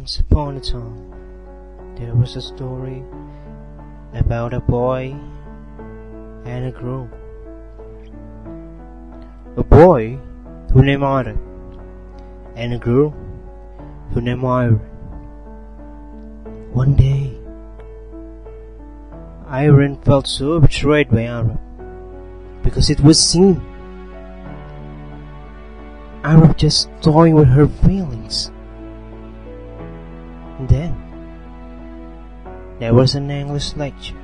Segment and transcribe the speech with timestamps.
[0.00, 1.12] Once upon a time,
[1.96, 3.04] there was a story
[4.14, 5.14] about a boy
[6.46, 7.06] and a girl.
[9.58, 10.18] A boy
[10.72, 11.38] who named Aaron,
[12.56, 13.10] and a girl
[14.14, 14.78] who named Iron.
[16.72, 17.36] One day,
[19.48, 21.60] Iron felt so betrayed by Arab
[22.62, 23.60] because it was seen
[26.24, 27.99] Arab just toying with her feelings.
[32.90, 34.18] There was an English lecture,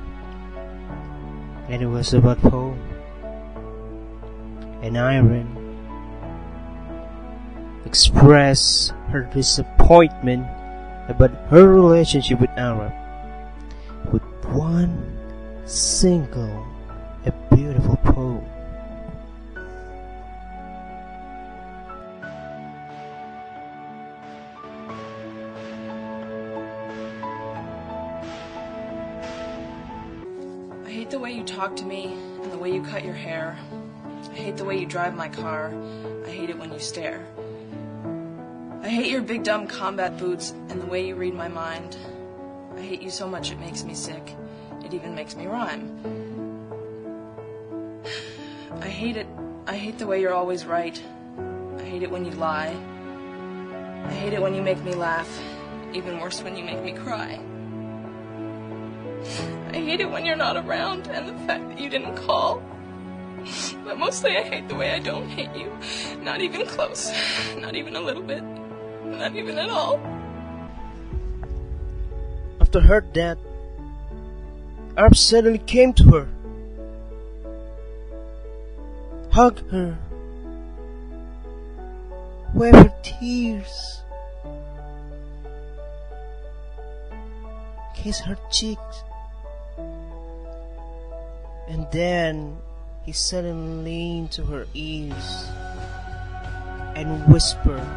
[1.69, 2.77] and it was about poem.
[4.83, 5.47] And Irene
[7.85, 10.45] expressed her disappointment
[11.07, 12.91] about her relationship with Arab
[14.11, 14.99] with one
[15.63, 16.67] single,
[17.25, 18.43] a beautiful poem.
[31.57, 33.57] Talk to me and the way you cut your hair.
[34.31, 35.73] I hate the way you drive my car.
[36.23, 37.25] I hate it when you stare.
[38.83, 41.97] I hate your big dumb combat boots and the way you read my mind.
[42.75, 44.35] I hate you so much it makes me sick.
[44.85, 45.97] It even makes me rhyme.
[48.79, 49.25] I hate it.
[49.65, 51.01] I hate the way you're always right.
[51.79, 52.77] I hate it when you lie.
[54.05, 55.41] I hate it when you make me laugh.
[55.91, 57.39] Even worse when you make me cry.
[59.87, 62.61] Hate it when you're not around and the fact that you didn't call.
[63.85, 65.71] But mostly I hate the way I don't hate you.
[66.21, 67.09] Not even close.
[67.57, 68.43] Not even a little bit.
[69.05, 69.97] Not even at all.
[72.59, 73.37] After her death,
[74.97, 76.27] Arab suddenly came to her,
[79.31, 79.97] hugged her,
[82.53, 84.01] wiped her tears,
[87.95, 89.03] kissed her cheeks,
[91.67, 92.57] and then
[93.03, 95.49] he suddenly leaned to her ears
[96.95, 97.87] and whispered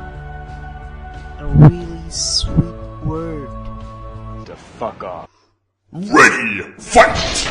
[1.38, 3.48] a really sweet word.
[4.46, 5.30] The fuck off.
[5.92, 7.46] Ready, fight!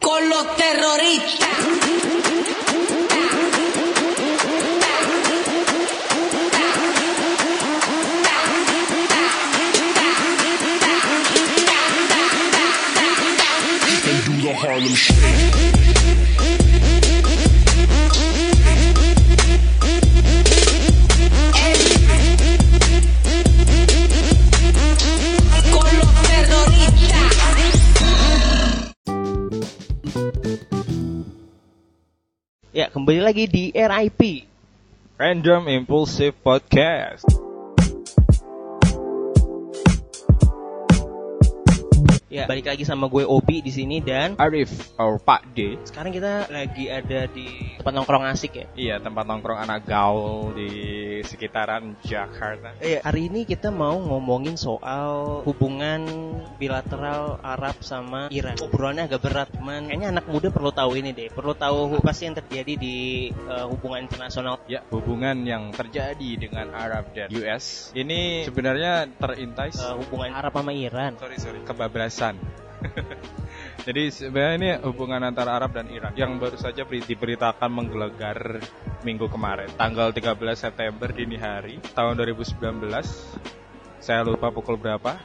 [0.00, 1.75] con los terroristas.
[14.86, 15.66] Harlem Shake.
[32.76, 34.44] Ya, kembali lagi di RIP.
[35.16, 37.45] Random Impulsive Podcast.
[42.36, 44.68] Ya, balik lagi sama gue Obi di sini dan Arif
[45.00, 45.80] or Pak D.
[45.88, 47.48] sekarang kita lagi ada di
[47.80, 48.66] tempat nongkrong asik ya.
[48.76, 50.68] Iya, tempat nongkrong anak gaul di
[51.24, 52.76] sekitaran Jakarta.
[52.82, 56.02] Iya, hari ini kita mau ngomongin soal hubungan
[56.60, 58.58] bilateral Arab sama Iran.
[58.60, 61.28] Obrolannya agak berat, cuman kayaknya anak muda perlu tahu ini deh.
[61.30, 62.96] Perlu tahu apa sih yang terjadi di
[63.30, 64.58] eh, hubungan internasional.
[64.66, 70.72] Ya, hubungan yang terjadi dengan Arab dan US ini sebenarnya terintai Eh, hubungan Arab sama
[70.74, 71.14] Iran.
[71.20, 72.25] sorry sorry kebablasan.
[73.86, 78.60] Jadi sebenarnya ini hubungan antara Arab dan Iran yang baru saja beri- diberitakan menggelegar
[79.06, 82.58] minggu kemarin, tanggal 13 September dini hari tahun 2019.
[84.02, 85.18] Saya lupa pukul berapa.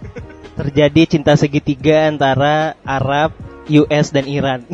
[0.58, 3.30] Terjadi cinta segitiga antara Arab,
[3.70, 4.66] US dan Iran.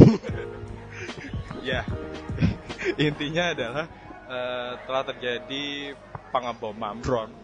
[1.64, 1.81] Ya,
[3.00, 3.88] intinya adalah
[4.29, 5.97] eh, telah terjadi
[6.29, 7.44] pengeboman drone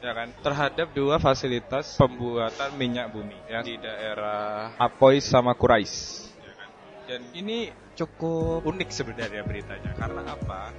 [0.00, 0.28] ya kan?
[0.42, 6.26] Terhadap dua fasilitas pembuatan minyak bumi yang di daerah Apoy sama Kurais.
[6.40, 6.68] Ya kan?
[7.06, 9.94] dan ini cukup unik sebenarnya beritanya.
[9.96, 10.74] Karena apa?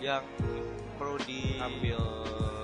[0.00, 0.24] Yang
[0.98, 2.00] perlu diambil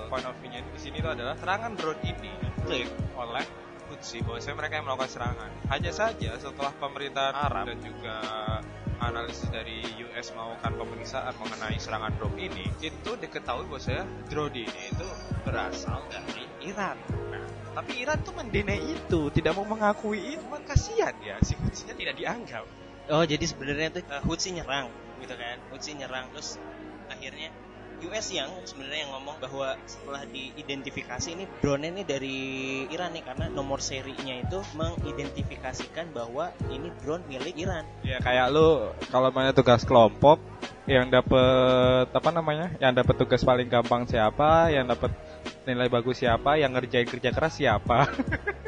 [0.09, 3.45] point of view-nya di sini itu adalah serangan drone ini diklaim oleh
[3.99, 8.15] Houthi bahwasanya mereka yang melakukan serangan hanya saja setelah pemerintahan Arab dan juga
[9.03, 15.07] analisis dari US melakukan pemeriksaan mengenai serangan drone ini itu diketahui bahwasanya drone ini itu
[15.43, 16.95] berasal dari Iran.
[17.27, 17.43] Nah,
[17.75, 20.43] tapi Iran tuh mendenai itu, tidak mau mengakui itu.
[20.47, 22.63] Cuman kasihan ya, si Houthi-nya tidak dianggap.
[23.11, 24.87] Oh, jadi sebenarnya tuh uh, Houthi nyerang
[25.19, 25.59] gitu kan.
[25.75, 26.55] Houthi nyerang terus
[27.11, 27.51] akhirnya
[28.07, 32.39] US yang sebenarnya yang ngomong bahwa setelah diidentifikasi ini drone ini dari
[32.87, 37.83] Iran nih karena nomor serinya itu mengidentifikasikan bahwa ini drone milik Iran.
[38.05, 40.39] Ya kayak lu kalau main tugas kelompok
[40.89, 45.13] yang dapat apa namanya yang dapat tugas paling gampang siapa yang dapat
[45.69, 48.09] nilai bagus siapa yang ngerjain kerja keras siapa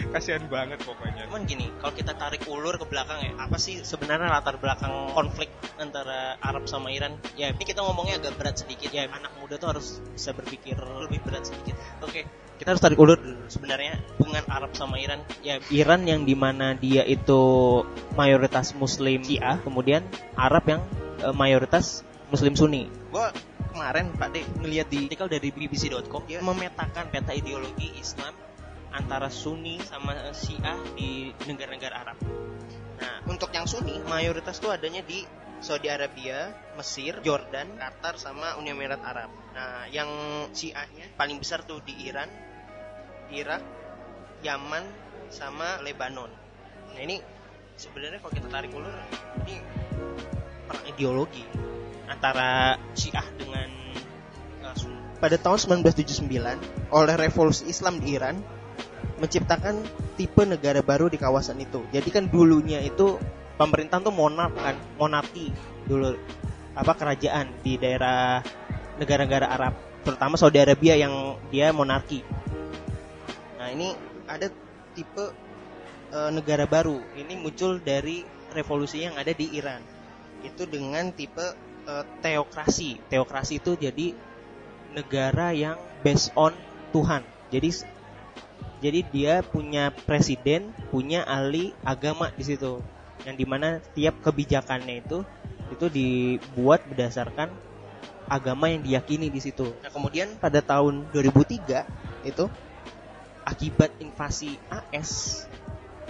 [0.14, 4.26] kasihan banget pokoknya Cuman gini, kalau kita tarik ulur ke belakang ya, apa sih sebenarnya
[4.26, 5.46] latar belakang konflik
[5.78, 7.14] antara Arab sama Iran?
[7.38, 8.90] Ya, ini kita ngomongnya agak berat sedikit.
[8.90, 11.78] Ya, anak muda tuh harus bisa berpikir lebih berat sedikit.
[12.02, 12.26] Oke,
[12.58, 13.46] kita harus tarik ulur dulu.
[13.46, 17.40] Sebenarnya hubungan Arab sama Iran, ya Iran yang di mana dia itu
[18.18, 20.02] mayoritas Muslim Syiah, kemudian
[20.34, 20.82] Arab yang
[21.22, 22.02] eh, mayoritas
[22.34, 22.90] Muslim Sunni.
[23.14, 23.30] Gua
[23.70, 28.34] kemarin Pak De ngeliat di artikel dari BBC.com dia memetakan peta ideologi Islam
[28.90, 32.18] antara Sunni sama Syiah di negara-negara Arab.
[33.00, 35.24] Nah, untuk yang Sunni mayoritas tuh adanya di
[35.60, 39.30] Saudi Arabia, Mesir, Jordan, Qatar sama Uni Emirat Arab.
[39.52, 40.08] Nah, yang
[40.56, 42.28] Syiahnya paling besar tuh di Iran,
[43.30, 43.62] Irak,
[44.40, 44.84] Yaman
[45.28, 46.32] sama Lebanon.
[46.96, 47.20] Nah, ini
[47.76, 48.92] sebenarnya kalau kita tarik ulur
[49.46, 49.56] ini
[50.66, 51.44] perang ideologi
[52.08, 53.68] antara Syiah dengan
[54.64, 54.98] uh, Sunni.
[55.20, 58.40] Pada tahun 1979 oleh revolusi Islam di Iran
[59.20, 59.84] menciptakan
[60.16, 61.84] tipe negara baru di kawasan itu.
[61.92, 63.20] Jadi kan dulunya itu
[63.60, 65.52] pemerintahan tuh monark kan, monarki
[65.84, 66.16] dulu
[66.72, 68.40] apa kerajaan di daerah
[68.96, 72.24] negara-negara Arab, terutama Saudi Arabia yang dia monarki.
[73.60, 73.92] Nah, ini
[74.24, 74.48] ada
[74.96, 75.32] tipe
[76.12, 77.04] eh, negara baru.
[77.12, 78.24] Ini muncul dari
[78.56, 79.84] revolusi yang ada di Iran.
[80.40, 81.44] Itu dengan tipe
[81.84, 82.96] eh, teokrasi.
[83.12, 84.16] Teokrasi itu jadi
[84.96, 86.56] negara yang based on
[86.90, 87.22] Tuhan.
[87.50, 87.68] Jadi
[88.80, 92.80] jadi dia punya presiden, punya ahli agama di situ.
[93.28, 95.20] Yang di mana tiap kebijakannya itu
[95.70, 97.52] itu dibuat berdasarkan
[98.26, 99.70] agama yang diyakini di situ.
[99.84, 101.84] Nah, kemudian pada tahun 2003
[102.24, 102.48] itu
[103.44, 105.44] akibat invasi AS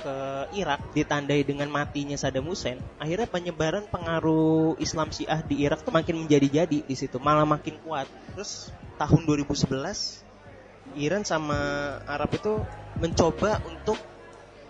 [0.00, 0.16] ke
[0.56, 6.25] Irak ditandai dengan matinya Saddam Hussein, akhirnya penyebaran pengaruh Islam Syiah di Irak tuh makin
[6.25, 8.08] menjadi-jadi di situ, malah makin kuat.
[8.32, 10.30] Terus tahun 2011
[10.96, 11.58] Iran sama
[12.06, 12.62] Arab itu
[12.98, 13.98] mencoba untuk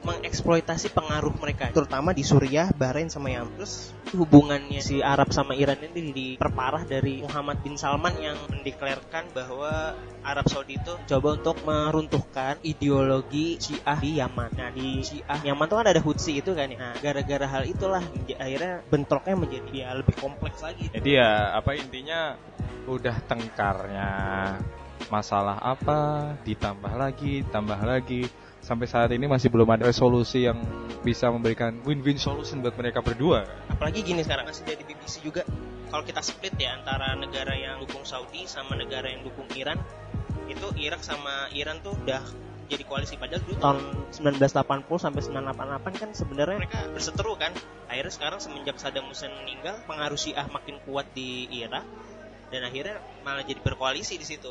[0.00, 3.52] mengeksploitasi pengaruh mereka terutama di Suriah, Bahrain sama Yaman.
[3.60, 9.92] Terus hubungannya si Arab sama Iran ini diperparah dari Muhammad bin Salman yang mendeklarkan bahwa
[10.24, 14.50] Arab Saudi itu coba untuk meruntuhkan ideologi Syiah di Yaman.
[14.56, 16.78] Nah, di Syiah Yaman tuh kan ada Hutsi itu kan ya.
[16.80, 18.00] Nah, gara-gara hal itulah
[18.40, 20.88] akhirnya bentroknya menjadi ya lebih kompleks lagi.
[20.90, 21.30] jadi ya
[21.60, 22.34] apa intinya
[22.88, 24.10] udah tengkarnya
[25.08, 28.28] masalah apa ditambah lagi tambah lagi.
[28.60, 30.60] Sampai saat ini masih belum ada resolusi yang
[31.00, 33.48] bisa memberikan win-win solution buat mereka berdua.
[33.72, 35.48] Apalagi gini sekarang kan sudah di BBC juga.
[35.88, 39.80] Kalau kita split ya antara negara yang dukung Saudi sama negara yang dukung Iran
[40.46, 42.20] itu Irak sama Iran tuh udah
[42.68, 43.16] jadi koalisi.
[43.16, 43.80] Padahal dulu tahun
[44.12, 47.56] 1980 sampai 1988 kan sebenarnya mereka berseteru kan.
[47.88, 51.82] Akhirnya sekarang semenjak Saddam Hussein meninggal pengaruh Syiah makin kuat di Irak
[52.50, 54.50] dan akhirnya malah jadi berkoalisi di situ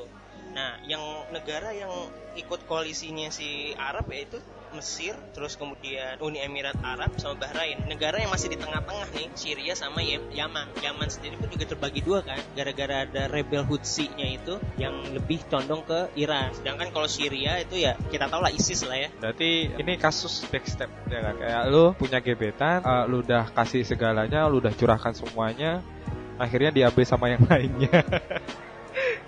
[0.54, 1.92] nah yang negara yang
[2.38, 7.81] ikut koalisinya si Arab yaitu Mesir, terus kemudian Uni Emirat Arab sama Bahrain.
[7.90, 10.69] Negara yang masih di tengah-tengah nih, Syria sama Yaman.
[10.78, 15.81] Yaman sendiri pun juga terbagi dua kan, gara-gara ada rebel Hutsi-nya itu yang lebih condong
[15.85, 16.54] ke Iran.
[16.54, 19.09] Sedangkan kalau Syria itu ya kita tahu lah ISIS lah ya.
[19.18, 24.45] Berarti ini kasus backstep ya kan kayak lu punya gebetan, eh, lu udah kasih segalanya,
[24.45, 25.81] lu udah curahkan semuanya,
[26.38, 28.06] akhirnya diambil sama yang lainnya.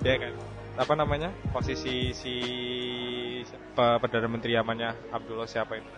[0.05, 0.50] ya kan?
[0.79, 1.31] Apa namanya?
[1.51, 2.35] Posisi si
[3.75, 5.89] pe- perdana menteri Yamannya Abdullah siapa itu?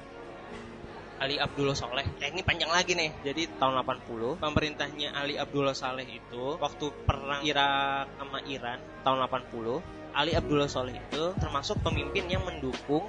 [1.24, 2.04] Ali Abdullah Soleh.
[2.20, 3.14] Ya ini panjang lagi nih.
[3.24, 9.80] Jadi tahun 80 pemerintahnya Ali Abdullah Saleh itu waktu perang Irak sama Iran tahun 80,
[10.20, 13.08] Ali Abdullah Soleh itu termasuk pemimpin yang mendukung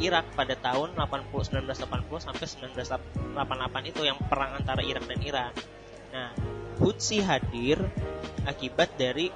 [0.00, 2.46] Irak pada tahun 80 1980 sampai
[3.36, 5.52] 1988 itu yang perang antara Irak dan Iran.
[6.10, 6.32] Nah,
[6.82, 7.78] Hutsi hadir
[8.42, 9.30] akibat dari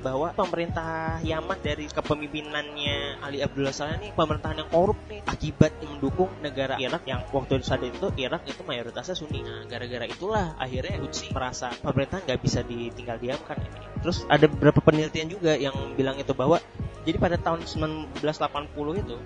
[0.00, 6.30] bahwa pemerintah Yaman dari kepemimpinannya Ali Abdullah Saleh ini pemerintahan yang korup nih akibat mendukung
[6.40, 9.42] negara Irak yang waktu saat itu Irak itu mayoritasnya Sunni.
[9.42, 13.80] Nah, gara-gara itulah akhirnya Hutsi merasa pemerintahan nggak bisa ditinggal diamkan ini.
[14.04, 16.60] Terus ada beberapa penelitian juga yang bilang itu bahwa
[17.06, 19.16] jadi pada tahun 1980 itu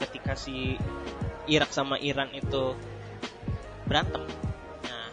[0.00, 0.74] ketika si
[1.46, 2.74] Irak sama Iran itu
[3.86, 4.22] berantem.
[4.86, 5.08] Nah,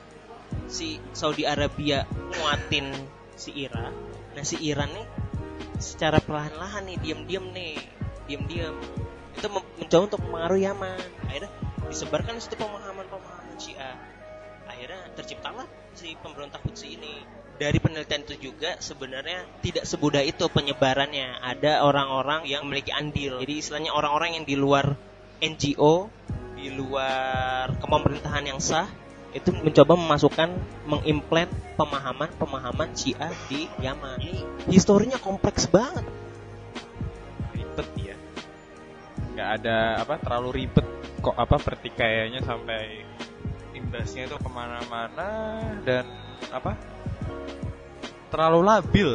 [0.69, 2.05] si Saudi Arabia
[2.37, 2.93] nguatin
[3.37, 3.93] si Irak.
[4.37, 5.07] Nah, si Iran nih
[5.81, 7.73] secara perlahan-lahan nih diam-diam nih,
[8.29, 8.77] diam-diam
[9.33, 11.01] itu mencoba untuk mempengaruhi Yaman.
[11.25, 11.49] Akhirnya
[11.89, 13.97] disebarkan di situ pemahaman-pemahaman Syiah.
[14.69, 15.65] Akhirnya terciptalah
[15.97, 17.17] si pemberontak Hutsi ini.
[17.57, 21.41] Dari penelitian itu juga sebenarnya tidak semudah itu penyebarannya.
[21.41, 23.41] Ada orang-orang yang memiliki andil.
[23.41, 24.93] Jadi istilahnya orang-orang yang di luar
[25.41, 26.13] NGO,
[26.53, 28.85] di luar kepemerintahan yang sah,
[29.37, 30.49] itu mencoba memasukkan
[30.89, 34.17] mengimplant pemahaman-pemahaman Syiah di Yaman.
[34.65, 36.05] Historinya kompleks banget.
[37.53, 38.17] ribet ya
[39.37, 40.85] nggak ada apa terlalu ribet
[41.21, 43.05] kok apa pertikaiannya sampai
[43.77, 46.09] imbasnya itu ke mana-mana dan
[46.49, 46.73] apa
[48.33, 49.09] terlalu labil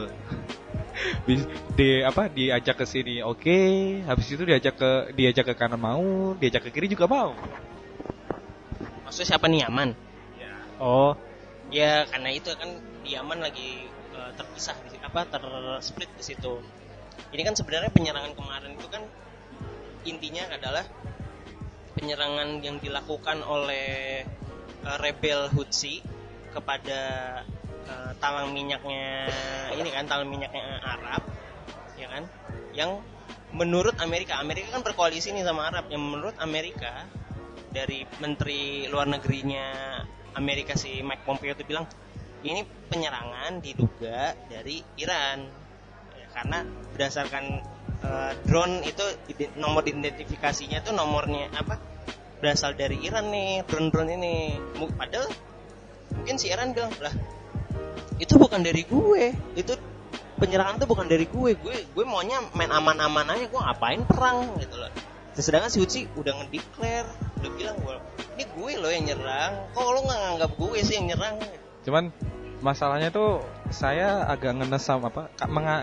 [1.78, 3.58] di apa diajak ke sini oke
[4.06, 7.34] habis itu diajak ke diajak ke kanan mau diajak ke kiri juga mau
[9.12, 9.92] Maksudnya siapa nih Yaman?
[10.82, 11.12] Oh.
[11.70, 12.68] Ya karena itu kan
[13.06, 16.58] di Yaman lagi eh, terpisah di apa tersplit di situ.
[17.32, 19.02] Ini kan sebenarnya penyerangan kemarin itu kan
[20.02, 20.84] intinya adalah
[21.94, 24.26] penyerangan yang dilakukan oleh
[24.82, 26.02] eh, rebel Hutsi
[26.50, 27.00] kepada
[27.88, 29.30] eh, talang minyaknya
[29.78, 31.22] ini kan talang minyaknya Arab
[31.96, 32.26] ya kan
[32.76, 33.00] yang
[33.52, 34.40] menurut Amerika.
[34.40, 35.92] Amerika kan berkoalisi nih sama Arab.
[35.92, 37.04] Yang menurut Amerika
[37.72, 40.00] dari menteri luar negerinya
[40.34, 41.84] Amerika si Mike Pompeo itu bilang
[42.42, 45.46] ini penyerangan diduga dari Iran.
[46.18, 46.58] Ya, karena
[46.94, 47.44] berdasarkan
[48.02, 49.04] eh, drone itu
[49.58, 51.78] nomor identifikasinya itu nomornya apa
[52.42, 54.36] berasal dari Iran nih drone-drone ini.
[54.98, 55.30] Padahal
[56.18, 57.14] mungkin si Iran bilang lah
[58.18, 59.24] itu bukan dari gue.
[59.54, 59.78] Itu
[60.42, 61.50] penyerangan itu bukan dari gue.
[61.54, 63.46] Gue gue maunya main aman-aman aja.
[63.46, 64.58] Gue ngapain perang?
[64.58, 67.08] Gitu loh sedangkan si Hutsi udah ngedeklar
[67.40, 67.96] udah bilang gue
[68.36, 69.52] ini gue loh yang nyerang.
[69.72, 71.36] Kok lo nggak nganggap gue sih yang nyerang?
[71.84, 72.04] Cuman
[72.62, 73.42] masalahnya tuh
[73.74, 75.32] saya agak ngenes sama apa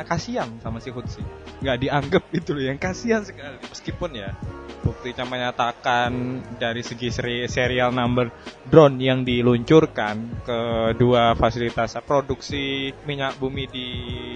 [0.07, 1.19] kasihan sama si Hutsi
[1.59, 3.59] nggak dianggap itu loh yang kasihan sekali.
[3.67, 4.31] Meskipun ya
[4.79, 8.31] buktinya menyatakan dari segi seri, serial number
[8.65, 10.59] drone yang diluncurkan ke
[10.95, 13.87] dua fasilitas produksi minyak bumi di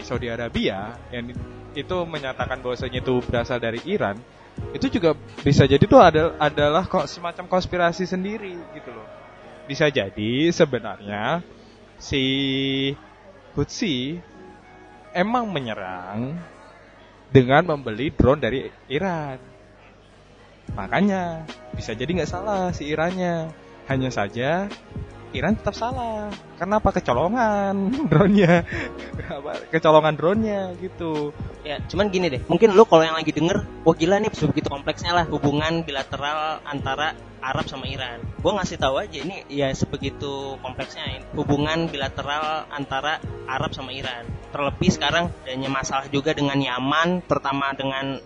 [0.03, 1.31] Saudi Arabia yang
[1.73, 4.19] itu menyatakan bahwasanya itu berasal dari Iran
[4.73, 9.07] itu juga bisa jadi tuh ada, adalah kok semacam konspirasi sendiri gitu loh
[9.63, 11.39] bisa jadi sebenarnya
[11.95, 12.23] si
[13.55, 14.19] Hutsi
[15.15, 16.35] emang menyerang
[17.29, 19.37] dengan membeli drone dari Iran.
[20.73, 21.45] Makanya
[21.77, 23.49] bisa jadi nggak salah si Irannya.
[23.83, 24.71] Hanya saja
[25.33, 26.29] Iran tetap salah.
[26.61, 27.75] Karena apa kecolongan
[28.09, 28.63] drone-nya.
[29.73, 31.33] Kecolongan drone-nya gitu.
[31.63, 35.15] ya cuman gini deh mungkin lo kalau yang lagi denger wah gila nih begitu kompleksnya
[35.15, 41.07] lah hubungan bilateral antara Arab sama Iran gue ngasih tahu aja ini ya sebegitu kompleksnya
[41.07, 41.23] ini.
[41.39, 48.19] hubungan bilateral antara Arab sama Iran terlebih sekarang adanya masalah juga dengan Yaman terutama dengan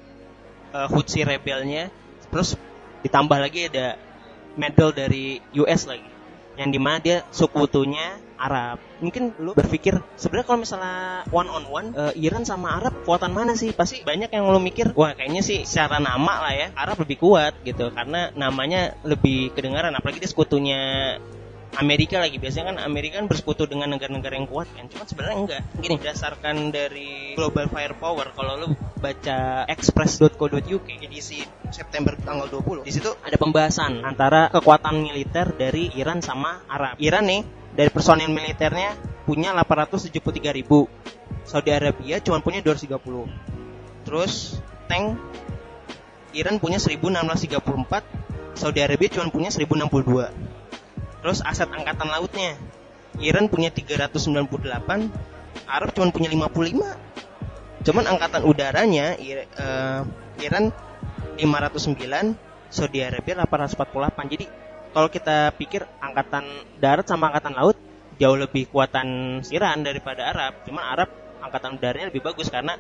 [0.74, 1.94] eh, Hutsi rebelnya
[2.34, 2.58] terus
[3.06, 4.02] ditambah lagi ada
[4.58, 6.17] medal dari US lagi
[6.58, 8.78] yang di mana dia sekutunya Arab.
[9.02, 13.54] Mungkin lu berpikir sebenarnya kalau misalnya one on one eh, Iran sama Arab kuatan mana
[13.58, 13.74] sih?
[13.74, 17.58] Pasti banyak yang lu mikir wah kayaknya sih secara nama lah ya Arab lebih kuat
[17.66, 17.90] gitu.
[17.94, 20.82] Karena namanya lebih kedengaran apalagi dia sekutunya
[21.78, 22.42] Amerika lagi.
[22.42, 24.90] Biasanya kan Amerika kan bersekutu dengan negara-negara yang kuat kan.
[24.90, 25.62] Cuma sebenarnya enggak.
[25.78, 28.68] Gini berdasarkan dari Global Firepower kalau lu
[28.98, 36.26] baca express.co.uk edisi September tanggal 20 di situ ada pembahasan antara kekuatan militer dari Iran
[36.26, 36.98] sama Arab.
[36.98, 37.42] Iran nih
[37.78, 38.98] dari personil militernya
[39.30, 40.90] punya 873 ribu.
[41.48, 44.60] Saudi Arabia cuma punya 230 terus
[44.92, 45.16] tank
[46.36, 50.47] Iran punya 1634 Saudi Arabia cuma punya 1062
[51.28, 52.56] Terus aset angkatan lautnya
[53.20, 54.48] Iran punya 398
[55.68, 60.02] Arab cuma punya 55 Cuman angkatan udaranya Ir- eh,
[60.40, 60.72] Iran
[61.36, 62.32] 509
[62.72, 64.48] Saudi Arabia 848 Jadi
[64.96, 66.48] kalau kita pikir angkatan
[66.80, 67.76] darat sama angkatan laut
[68.18, 70.64] jauh lebih kuatan Iran daripada Arab.
[70.66, 71.12] Cuman Arab
[71.44, 72.80] angkatan udaranya lebih bagus karena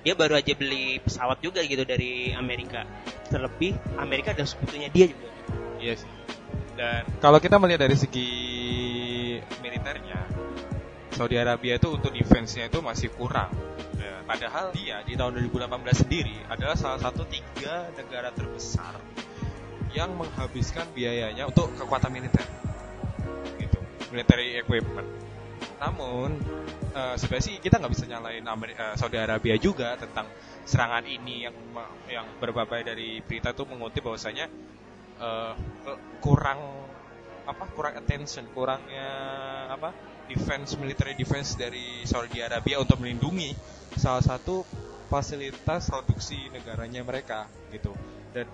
[0.00, 2.88] dia baru aja beli pesawat juga gitu dari Amerika.
[3.30, 5.28] Terlebih Amerika dan sekutunya dia juga.
[5.78, 6.10] Iya sih.
[6.74, 8.30] Dan kalau kita melihat dari segi
[9.62, 10.26] militernya,
[11.14, 13.54] Saudi Arabia itu untuk defense-nya itu masih kurang.
[13.94, 18.98] Ya, padahal dia di tahun 2018 sendiri adalah salah satu tiga negara terbesar
[19.94, 22.42] yang menghabiskan biayanya untuk kekuatan militer.
[23.62, 23.78] Gitu,
[24.10, 25.06] military equipment.
[25.78, 26.34] Namun
[26.90, 30.26] eh, sebenarnya sih kita nggak bisa nyalain Ameri- eh, Saudi Arabia juga tentang
[30.66, 31.54] serangan ini yang
[32.10, 34.50] yang berbagai dari berita itu mengutip bahwasanya
[35.18, 36.60] ke- kurang
[37.44, 39.08] apa kurang attention kurangnya
[39.68, 39.92] apa
[40.24, 43.52] defense military defense dari Saudi Arabia untuk melindungi
[44.00, 44.64] salah satu
[45.12, 47.92] fasilitas produksi negaranya mereka gitu.
[48.32, 48.48] Dan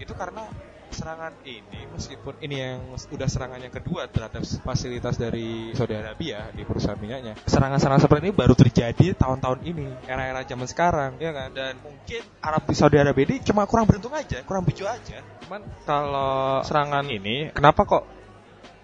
[0.00, 0.48] itu karena
[0.90, 6.62] serangan ini meskipun ini yang udah serangan yang kedua terhadap fasilitas dari Saudi Arabia di
[6.66, 11.50] perusahaan minyaknya serangan-serangan seperti ini baru terjadi tahun-tahun ini era-era zaman sekarang ya kan?
[11.54, 15.22] Dan mungkin Arab di Saudi Arabia ini cuma kurang beruntung aja kurang bejo aja.
[15.46, 18.04] Cuman kalau serangan ini kenapa kok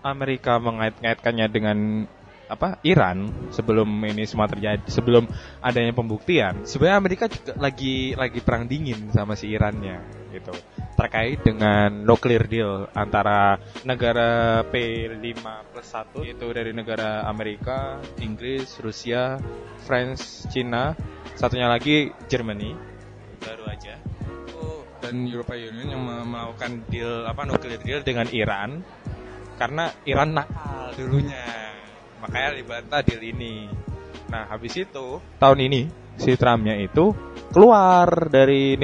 [0.06, 1.78] Amerika mengait-ngaitkannya dengan
[2.46, 5.26] apa Iran sebelum ini semua terjadi sebelum
[5.58, 6.62] adanya pembuktian.
[6.62, 10.54] Sebenarnya Amerika juga lagi lagi perang dingin sama si Irannya gitu.
[10.96, 15.42] Terkait dengan nuclear deal antara negara P5
[15.74, 19.36] plus 1 yaitu dari negara Amerika, Inggris, Rusia,
[19.84, 20.96] France, Cina,
[21.36, 22.72] satunya lagi Germany
[23.42, 23.94] baru aja.
[24.96, 28.82] Dan European Union yang me- melakukan deal apa nuclear deal dengan Iran
[29.56, 31.44] karena Iran nakal dulunya
[32.22, 33.68] makanya dibantah deal ini
[34.26, 35.80] nah habis itu tahun ini
[36.16, 37.12] si Trumpnya itu
[37.52, 38.76] keluar dari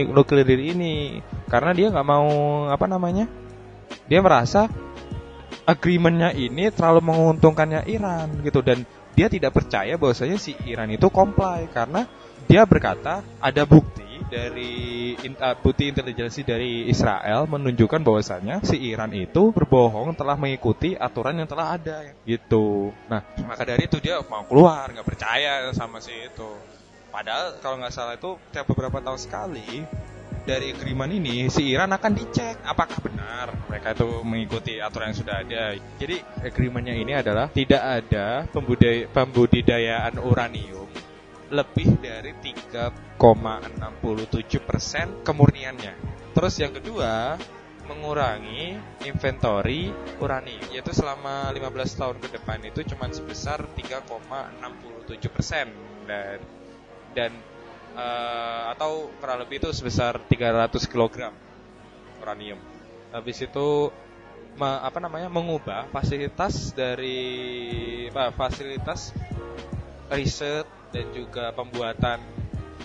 [0.45, 1.21] deal ini.
[1.49, 2.29] Karena dia nggak mau
[2.73, 3.29] apa namanya
[4.09, 4.69] dia merasa
[5.69, 8.65] agreementnya ini terlalu menguntungkannya Iran gitu.
[8.65, 11.69] Dan dia tidak percaya bahwasanya si Iran itu comply.
[11.69, 12.09] Karena
[12.49, 14.02] dia berkata ada bukti
[14.33, 21.37] dari uh, bukti intelijensi dari Israel menunjukkan bahwasanya si Iran itu berbohong telah mengikuti aturan
[21.37, 22.97] yang telah ada gitu.
[23.13, 26.49] Nah maka dari itu dia mau keluar nggak percaya sama si itu.
[27.13, 29.85] Padahal kalau nggak salah itu tiap beberapa tahun sekali
[30.49, 35.37] dari agreement ini si Iran akan dicek apakah benar mereka itu mengikuti aturan yang sudah
[35.45, 35.77] ada.
[36.01, 38.49] Jadi agreementnya ini adalah tidak ada
[39.13, 40.89] pembudidayaan uranium
[41.53, 43.21] lebih dari 3,67%
[45.21, 45.95] kemurniannya.
[46.33, 47.37] Terus yang kedua,
[47.85, 49.93] mengurangi inventory
[50.23, 56.41] uranium yaitu selama 15 tahun ke depan itu cuma sebesar 3,67% dan
[57.13, 57.33] dan
[57.93, 61.37] eh, atau kurang lebih itu sebesar 300 kg
[62.23, 62.57] uranium.
[63.13, 63.93] Habis itu
[64.57, 69.13] me- apa namanya mengubah fasilitas dari apa, fasilitas
[70.09, 72.21] riset dan juga pembuatan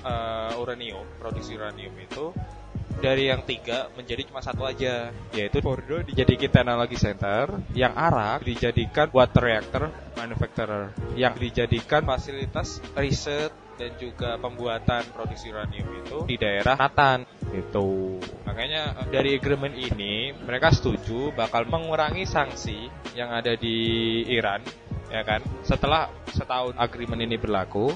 [0.01, 2.31] eh, uranium, produksi uranium itu
[2.97, 9.13] dari yang tiga menjadi cuma satu aja, yaitu Fordo dijadikan teknologi center, yang Arak dijadikan
[9.13, 9.83] water reactor
[10.17, 18.17] manufacturer, yang dijadikan fasilitas riset dan juga pembuatan produksi uranium itu di daerah Natan itu.
[18.49, 24.65] Makanya eh, dari agreement ini mereka setuju bakal mengurangi sanksi yang ada di Iran
[25.11, 25.41] ya kan?
[25.63, 27.91] Setelah setahun agreement ini berlaku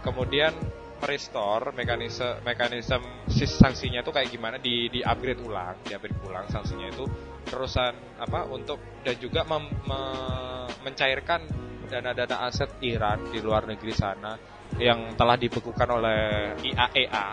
[0.00, 0.52] kemudian
[1.00, 3.00] merestore mekanisme mekanisme
[3.32, 4.56] sanksinya itu kayak gimana?
[4.60, 7.04] Di di upgrade ulang di upgrade ulang sanksinya itu
[7.48, 11.44] terusan apa untuk dan juga mem- me- mencairkan
[11.90, 14.38] dana-dana aset Iran di luar negeri sana
[14.78, 16.20] yang telah dibekukan oleh
[16.62, 17.28] E IAEA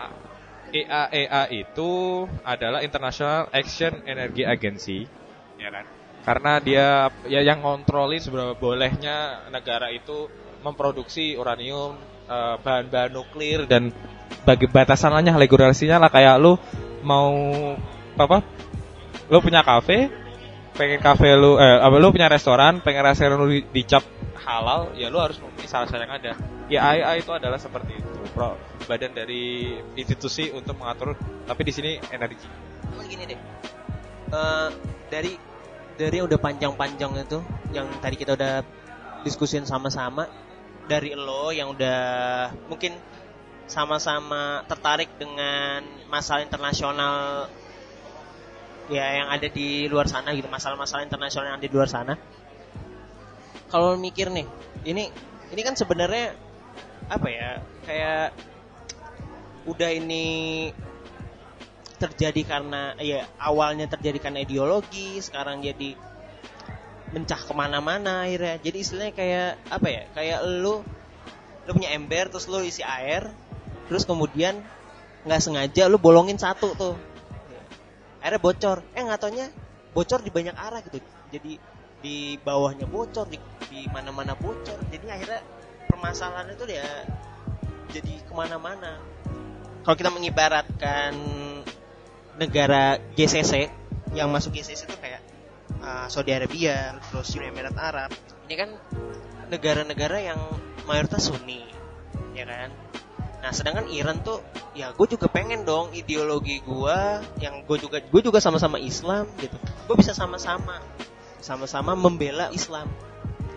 [0.68, 1.90] IAEA itu
[2.44, 5.06] adalah International Action Energy Agency
[5.56, 5.97] ya kan
[6.28, 10.28] karena dia ya yang ngontrolin seberapa bolehnya negara itu
[10.60, 11.96] memproduksi uranium
[12.28, 13.88] eh, bahan-bahan nuklir dan
[14.44, 16.12] bagi batasannya regulasinya lah.
[16.12, 16.60] Kayak lu
[17.00, 17.32] mau
[18.20, 18.44] apa
[19.32, 20.12] lu punya kafe
[20.76, 24.04] pengen kafe lu eh apa lu punya restoran pengen restoran lu di- dicap
[24.44, 26.32] halal ya lu harus memenuhi syarat yang ada.
[26.68, 28.52] Ya IAEA itu adalah seperti itu pro
[28.84, 31.16] badan dari institusi untuk mengatur
[31.48, 32.44] tapi di sini energi.
[33.08, 33.40] Gini deh.
[34.28, 34.68] Eh,
[35.08, 35.47] dari
[35.98, 37.42] dari yang udah panjang-panjang itu
[37.74, 38.62] yang tadi kita udah
[39.26, 40.30] diskusin sama-sama.
[40.88, 42.00] Dari lo yang udah
[42.70, 42.96] mungkin
[43.68, 47.50] sama-sama tertarik dengan masalah internasional
[48.88, 52.16] ya yang ada di luar sana gitu masalah-masalah internasional yang ada di luar sana.
[53.68, 54.48] Kalau mikir nih
[54.88, 55.12] ini
[55.52, 56.32] ini kan sebenarnya
[57.12, 57.50] apa ya
[57.84, 58.32] kayak
[59.68, 60.24] udah ini
[61.98, 65.98] terjadi karena ya awalnya terjadi karena ideologi sekarang jadi
[67.10, 68.56] mencah ke mana-mana akhirnya.
[68.62, 70.80] Jadi istilahnya kayak apa ya kayak lu
[71.66, 73.28] lu punya ember terus lu isi air
[73.90, 74.60] terus kemudian
[75.26, 76.96] nggak sengaja lu bolongin satu tuh.
[78.22, 78.84] Airnya bocor.
[78.94, 79.46] Eh nggak taunya
[79.92, 81.02] bocor di banyak arah gitu.
[81.34, 81.58] Jadi
[81.98, 84.78] di bawahnya bocor di, di mana-mana bocor.
[84.92, 85.42] Jadi akhirnya
[85.90, 86.86] permasalahan itu ya
[87.90, 89.00] jadi ke mana-mana.
[89.82, 91.16] Kalau kita mengibaratkan
[92.38, 93.68] negara GCC
[94.14, 95.20] yang masuk GCC itu kayak
[95.82, 98.10] uh, Saudi Arabia, terus Uni Emirat Arab.
[98.48, 98.70] Ini kan
[99.52, 100.40] negara-negara yang
[100.88, 101.66] mayoritas Sunni,
[102.32, 102.70] ya kan?
[103.38, 104.42] Nah, sedangkan Iran tuh,
[104.74, 106.98] ya gue juga pengen dong ideologi gue,
[107.38, 109.54] yang gue juga gue juga sama-sama Islam gitu.
[109.86, 110.80] Gue bisa sama-sama,
[111.38, 112.88] sama-sama membela Islam.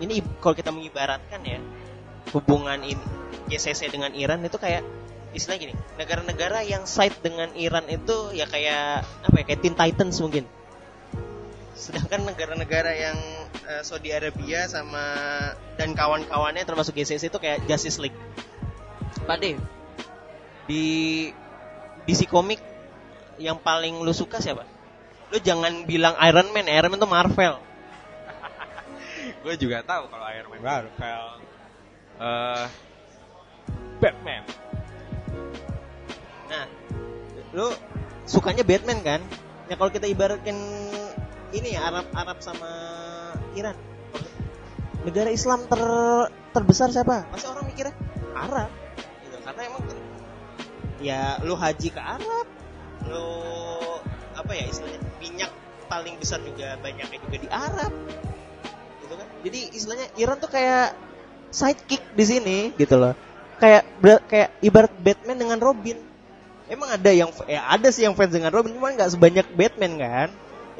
[0.02, 1.58] Ini kalau kita mengibaratkan ya
[2.34, 3.02] hubungan ini
[3.50, 4.82] GCC dengan Iran itu kayak
[5.32, 10.20] istilah gini negara-negara yang side dengan Iran itu ya kayak apa ya kayak Teen Titans
[10.20, 10.44] mungkin
[11.72, 13.18] sedangkan negara-negara yang
[13.66, 15.02] eh, Saudi Arabia sama
[15.80, 18.16] dan kawan-kawannya termasuk GCC itu kayak Justice League
[19.24, 19.58] Pak Dev
[20.68, 20.84] di
[22.06, 22.58] DC Comic
[23.38, 24.66] yang paling lu suka siapa?
[25.32, 27.54] Lu jangan bilang Iron Man, Iron Man itu Marvel.
[29.42, 30.60] gue juga tahu kalau Iron Man
[30.98, 31.22] kayak
[32.22, 32.66] eh
[34.02, 34.42] Batman.
[37.52, 37.68] Lu
[38.24, 39.20] sukanya Batman kan?
[39.68, 40.56] Ya kalau kita ibaratin
[41.52, 42.70] ini ya Arab Arab sama
[43.52, 43.76] Iran.
[45.04, 45.82] Negara Islam ter
[46.54, 47.28] terbesar siapa?
[47.28, 47.94] Pasti orang mikirnya
[48.32, 48.70] Arab.
[49.24, 49.36] Gitu.
[49.44, 50.10] Karena emang ter-
[51.02, 52.46] ya lu haji ke Arab,
[53.10, 53.28] lu
[54.32, 55.52] apa ya istilahnya minyak
[55.90, 57.92] paling besar juga banyaknya juga di Arab.
[59.02, 59.28] Gitu kan?
[59.44, 60.94] Jadi istilahnya Iran tuh kayak
[61.52, 63.12] sidekick di sini gitu loh.
[63.60, 63.84] Kayak
[64.30, 66.11] kayak ibarat Batman dengan Robin.
[66.72, 70.28] Emang ada yang ya ada sih yang fans dengan Robin, cuma nggak sebanyak Batman kan?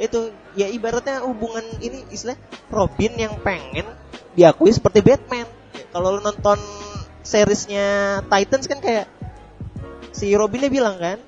[0.01, 2.41] Itu ya ibaratnya hubungan ini istilah
[2.73, 3.85] Robin yang pengen
[4.33, 5.45] diakui seperti Batman.
[5.93, 6.57] Kalau lu nonton
[7.21, 9.05] seriesnya Titans kan kayak
[10.17, 11.21] si Robinnya bilang kan,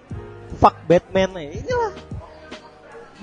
[0.56, 1.36] fuck Batman.
[1.36, 1.92] Ya, inilah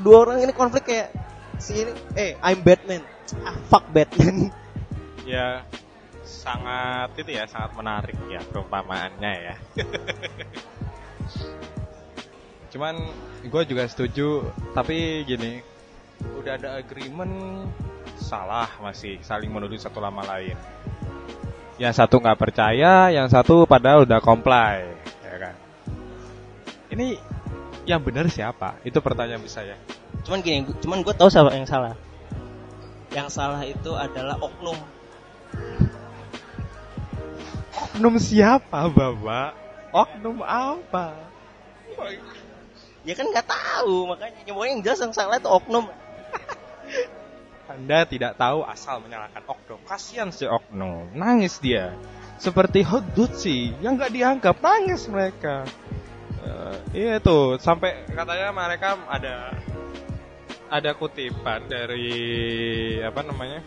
[0.05, 1.09] dua orang ini konflik kayak
[1.57, 3.01] si ini, eh I'm Batman,
[3.41, 4.53] ah fuck Batman.
[5.21, 5.61] Ya
[6.25, 9.55] sangat itu ya sangat menarik ya perumpamaannya ya.
[12.71, 12.95] Cuman
[13.43, 15.59] gue juga setuju tapi gini
[16.39, 17.67] udah ada agreement
[18.21, 20.55] salah masih saling menuduh satu sama lain.
[21.81, 24.85] Yang satu nggak percaya, yang satu padahal udah comply,
[25.25, 25.55] ya kan?
[26.93, 27.17] Ini
[27.89, 28.77] yang benar siapa?
[28.85, 29.77] Itu pertanyaan besar ya.
[30.21, 31.97] cuman gini, cuman gue tahu siapa yang salah.
[33.09, 34.77] Yang salah itu adalah oknum.
[37.73, 39.57] Oknum siapa, Bapak?
[39.91, 41.15] Oknum apa?
[43.03, 45.89] Ya kan nggak tahu, makanya pokoknya yang jelas yang salah itu oknum.
[47.71, 49.79] Anda tidak tahu asal menyalahkan oknum.
[49.83, 51.91] Kasihan si oknum, nangis dia.
[52.39, 55.67] Seperti Hudutsi yang nggak dianggap, nangis mereka.
[56.41, 56.75] Eh,
[57.05, 59.53] iya tuh, sampai katanya mereka ada
[60.71, 62.15] ada kutipan dari
[63.03, 63.59] apa namanya?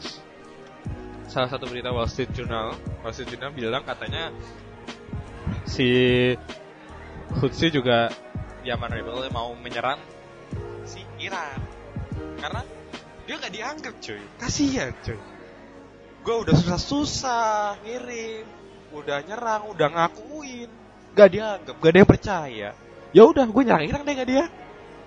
[1.29, 2.73] Salah satu berita Wall Street Journal.
[3.05, 4.33] Wall Street Journal bilang katanya
[5.65, 5.89] si
[7.41, 8.13] Hutsi juga
[8.65, 10.01] Yaman Rebel mau menyerang
[10.85, 11.61] si Iran.
[12.41, 12.63] Karena
[13.25, 14.23] dia nggak dianggap cuy.
[14.41, 15.21] Kasihan cuy.
[16.25, 18.49] Gue udah susah-susah ngirim
[18.95, 20.71] udah nyerang udah ngakuin.
[21.15, 22.69] Gak dianggap gak ada yang percaya.
[23.15, 24.45] Ya udah gue nyerang Iran deh gak dia.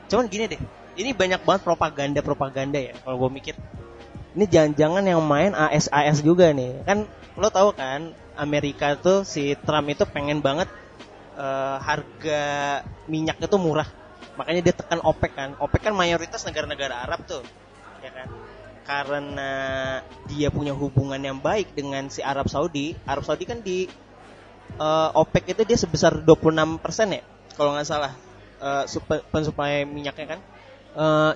[0.07, 0.61] Cuman gini deh,
[0.95, 3.55] ini banyak banget propaganda-propaganda ya kalau gue mikir.
[4.37, 6.85] Ini jangan-jangan yang main AS-AS juga nih.
[6.85, 10.69] Kan lo tahu kan Amerika tuh si Trump itu pengen banget
[11.35, 12.43] eh, harga
[13.09, 13.89] minyak itu murah.
[14.37, 15.49] Makanya dia tekan OPEC kan.
[15.57, 17.41] OPEC kan mayoritas negara-negara Arab tuh.
[18.05, 18.29] Ya kan?
[18.85, 19.51] Karena
[20.29, 22.93] dia punya hubungan yang baik dengan si Arab Saudi.
[23.09, 23.89] Arab Saudi kan di
[24.77, 27.23] eh, OPEC itu dia sebesar 26% ya
[27.57, 28.13] kalau nggak salah
[28.89, 30.39] supe- pensuplai minyaknya kan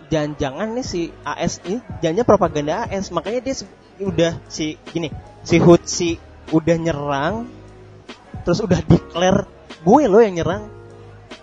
[0.10, 3.54] jangan-jangan nih si AS ini jangan propaganda AS makanya dia
[4.02, 5.14] udah si gini
[5.46, 6.18] si Hutsi
[6.52, 7.36] udah nyerang
[8.44, 9.48] terus udah declare
[9.82, 10.64] gue lo yang nyerang.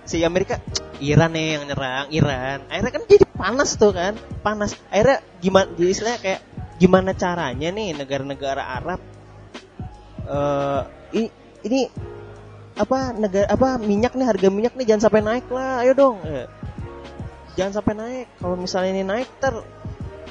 [0.08, 0.56] Si Amerika
[1.04, 2.58] Iran nih yang nyerang Iran.
[2.70, 4.74] Akhirnya kan jadi panas tuh kan panas.
[4.88, 6.40] Akhirnya gimana jadi istilahnya kayak
[6.78, 9.00] gimana caranya nih negara-negara Arab
[10.28, 10.82] eh
[11.18, 11.34] i-
[11.66, 11.90] ini
[12.78, 16.16] apa negara apa minyak nih harga minyak nih jangan sampai naik lah ayo dong.
[16.22, 16.46] Eh,
[17.58, 19.54] jangan sampai naik kalau misalnya ini naik ter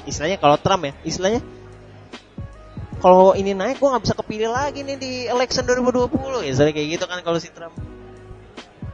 [0.08, 1.44] istilahnya kalau Trump ya istilahnya
[2.98, 6.88] kalau ini naik gua nggak bisa kepilih lagi nih di election 2020 ya istilahnya kayak
[6.98, 7.74] gitu kan kalau si Trump.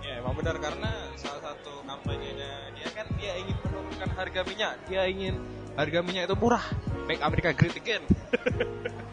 [0.05, 4.73] Ya emang benar karena salah satu kampanyenya dia kan dia ingin menurunkan harga minyak.
[4.89, 5.35] Dia ingin
[5.75, 6.65] harga minyak itu murah.
[7.09, 8.05] Make America great again.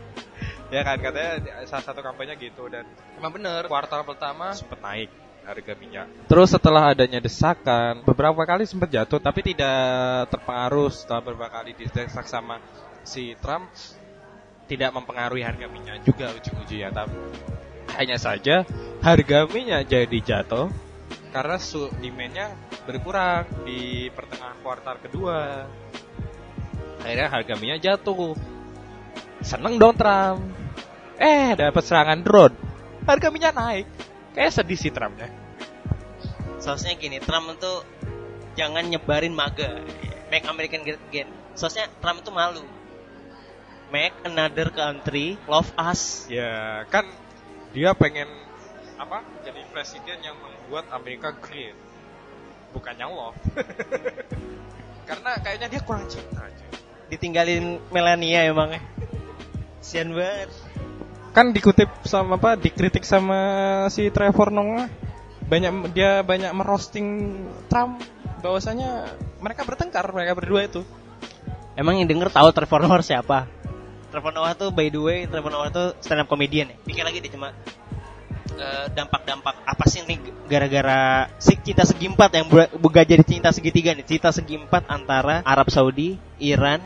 [0.71, 2.87] Ya kan katanya salah satu kampanye gitu dan
[3.19, 5.11] emang bener kuartal pertama sempat naik
[5.43, 6.07] harga minyak.
[6.31, 12.23] Terus setelah adanya desakan beberapa kali sempat jatuh tapi tidak terpengaruh setelah beberapa kali didesak
[12.23, 12.63] sama
[13.03, 13.67] si Trump
[14.71, 17.19] tidak mempengaruhi harga minyak juga ujung-ujungnya tapi
[17.99, 18.63] hanya saja
[19.03, 20.71] harga minyak jadi jatuh
[21.31, 25.63] karena su demandnya berkurang di pertengahan kuartal kedua.
[27.01, 28.35] Akhirnya harga minyak jatuh.
[29.39, 30.43] Seneng dong Trump.
[31.15, 32.55] Eh dapat serangan drone.
[33.07, 33.87] Harga minyak naik.
[34.31, 35.27] Kayak sedih sih Trumpnya
[36.61, 37.73] Soalnya gini, Trump itu
[38.55, 39.81] jangan nyebarin MAGA,
[40.31, 41.27] Make American Great Again.
[41.57, 42.63] Soalnya Trump itu malu.
[43.91, 46.23] Make another country love us.
[46.31, 47.03] ya kan
[47.75, 48.31] dia pengen
[48.95, 51.75] apa jadi presiden yang membuat Amerika great
[52.71, 53.35] bukannya love
[55.11, 56.65] karena kayaknya dia kurang cinta aja
[57.11, 58.79] Ditinggalin Melania emangnya.
[59.83, 60.47] Sian banget.
[61.35, 63.39] kan dikutip sama apa dikritik sama
[63.91, 64.87] si Trevor Noah
[65.51, 67.35] banyak dia banyak merosting
[67.67, 67.99] Trump
[68.39, 69.11] bahwasanya
[69.43, 70.87] mereka bertengkar mereka berdua itu
[71.71, 73.47] Emang yang denger tahu Trevor Noah siapa?
[74.11, 76.77] Trevor Noah tuh by the way Trevor Noah tuh stand up comedian ya?
[76.83, 77.55] Pikir lagi deh cuma
[78.59, 79.63] eh, dampak-dampak.
[79.63, 80.19] Apa sih nih
[80.51, 84.03] gara-gara si cinta segi empat yang berubah jadi cinta segitiga nih?
[84.03, 86.83] Cinta segi empat antara Arab Saudi Iran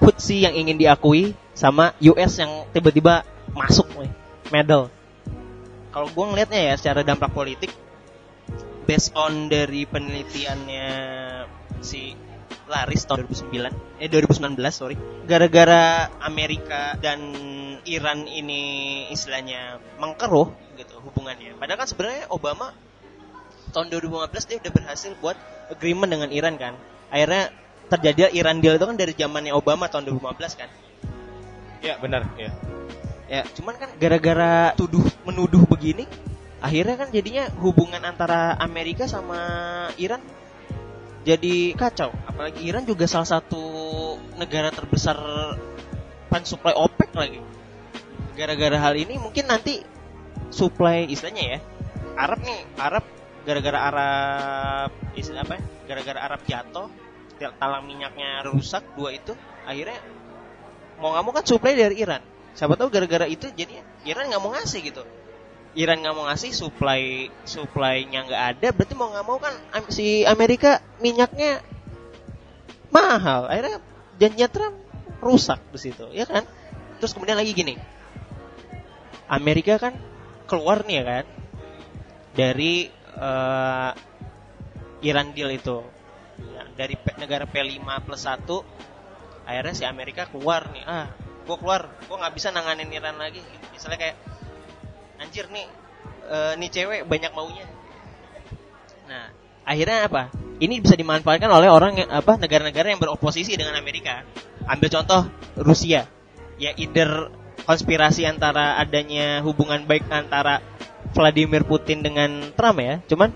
[0.00, 3.20] Hutsi yang ingin diakui sama US yang tiba-tiba
[3.52, 4.08] masuk nih
[4.48, 4.88] medal.
[5.92, 7.68] Kalau gue ngelihatnya ya secara dampak politik
[8.88, 10.88] based on dari penelitiannya
[11.84, 12.16] si
[12.70, 17.18] Laris tahun 2009 eh 2019 sorry gara-gara Amerika dan
[17.84, 22.70] Iran ini istilahnya mengkeruh gitu hubungannya padahal kan sebenarnya Obama
[23.74, 25.36] tahun 2015 dia udah berhasil buat
[25.74, 26.78] agreement dengan Iran kan
[27.10, 27.50] akhirnya
[27.90, 30.70] terjadi Iran deal itu kan dari zamannya Obama tahun 2015 kan
[31.80, 32.28] Ya benar.
[32.36, 32.52] Ya.
[33.24, 36.04] ya cuman kan gara-gara tuduh menuduh begini
[36.60, 39.40] akhirnya kan jadinya hubungan antara Amerika sama
[39.96, 40.20] Iran
[41.20, 42.10] jadi kacau.
[42.24, 43.62] Apalagi Iran juga salah satu
[44.40, 45.16] negara terbesar
[46.40, 47.40] supply OPEC lagi.
[48.38, 49.84] Gara-gara hal ini mungkin nanti
[50.48, 51.58] supply istilahnya ya
[52.16, 53.04] Arab nih Arab
[53.44, 55.62] gara-gara Arab istilah apa ya?
[55.86, 56.88] gara-gara Arab jatuh
[57.56, 59.32] talang minyaknya rusak dua itu
[59.64, 59.96] akhirnya
[61.00, 62.20] mau nggak mau kan supply dari Iran.
[62.52, 65.02] Siapa tahu gara-gara itu jadi Iran nggak mau ngasih gitu
[65.78, 69.54] Iran nggak mau ngasih supply supply-nya nggak ada berarti mau nggak mau kan
[69.86, 71.62] si Amerika minyaknya
[72.90, 73.46] mahal.
[73.46, 73.78] Akhirnya
[74.18, 74.76] janjinya Trump
[75.22, 76.42] rusak di situ ya kan?
[76.98, 77.78] Terus kemudian lagi gini.
[79.30, 79.94] Amerika kan
[80.50, 81.26] keluar nih ya kan?
[82.34, 82.74] Dari
[83.14, 83.90] eh,
[85.06, 85.86] Iran deal itu.
[86.40, 88.48] Ya, dari negara P5 plus 1
[89.46, 90.82] akhirnya si Amerika keluar nih.
[90.82, 91.06] Ah
[91.46, 93.38] gue keluar gue nggak bisa nanganin Iran lagi.
[93.70, 94.16] Misalnya kayak
[95.20, 95.68] anjir nih
[96.26, 97.66] eh, nih cewek banyak maunya.
[99.06, 99.30] Nah
[99.68, 100.22] akhirnya apa?
[100.60, 104.24] Ini bisa dimanfaatkan oleh orang yang apa negara-negara yang beroposisi dengan Amerika.
[104.66, 105.28] Ambil contoh
[105.60, 106.08] Rusia
[106.60, 107.32] ya either
[107.64, 110.60] konspirasi antara adanya hubungan baik antara
[111.16, 113.00] Vladimir Putin dengan Trump ya.
[113.08, 113.32] Cuman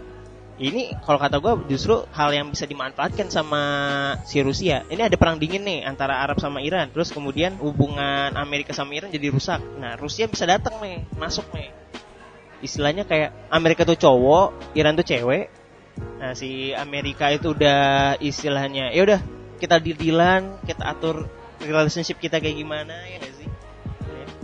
[0.55, 3.63] ini kalau kata gue justru hal yang bisa dimanfaatkan sama
[4.23, 4.87] si Rusia.
[4.87, 6.95] Ini ada perang dingin nih antara Arab sama Iran.
[6.95, 9.59] Terus kemudian hubungan Amerika sama Iran jadi rusak.
[9.83, 11.75] Nah Rusia bisa datang nih, masuk nih.
[12.63, 15.51] Istilahnya kayak Amerika tuh cowok, Iran tuh cewek.
[16.23, 19.21] Nah si Amerika itu udah istilahnya, ya udah
[19.59, 21.27] kita deal-dealan, kita atur
[21.59, 23.49] relationship kita kayak gimana ya sih?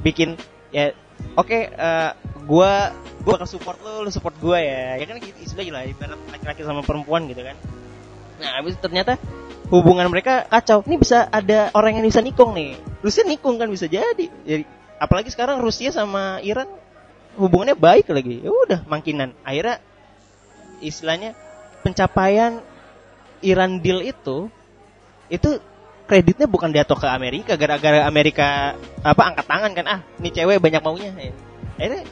[0.02, 0.34] Bikin
[0.74, 0.90] ya
[1.38, 2.10] oke eh,
[2.44, 4.98] gua gua bakal support lu, lu support gua ya.
[4.98, 7.56] Ya kan gitu istilah lah ibarat laki-laki sama perempuan gitu kan.
[8.40, 9.20] Nah, habis ternyata
[9.68, 10.82] hubungan mereka kacau.
[10.84, 12.80] Ini bisa ada orang yang bisa nikung nih.
[13.04, 14.26] Rusia nikung kan bisa jadi.
[14.44, 14.64] Jadi
[15.00, 16.68] apalagi sekarang Rusia sama Iran
[17.36, 18.42] hubungannya baik lagi.
[18.42, 19.36] Ya udah mangkinan.
[19.44, 19.78] Akhirnya
[20.80, 21.36] istilahnya
[21.84, 22.60] pencapaian
[23.40, 24.52] Iran deal itu
[25.30, 25.62] itu
[26.10, 28.74] kreditnya bukan jatuh ke Amerika gara-gara Amerika
[29.06, 31.14] apa angkat tangan kan ah ini cewek banyak maunya.
[31.14, 31.30] Ya.
[31.78, 32.02] akhirnya